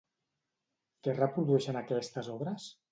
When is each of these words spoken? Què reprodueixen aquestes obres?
Què 1.03 1.15
reprodueixen 1.21 1.81
aquestes 1.87 2.35
obres? 2.39 2.71